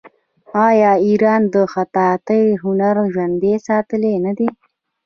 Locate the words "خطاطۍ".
1.73-2.43